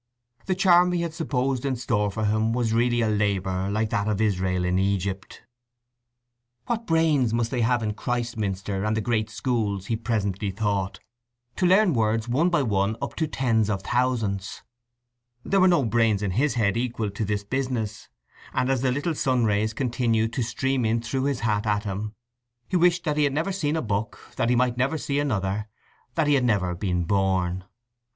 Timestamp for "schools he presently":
9.29-10.49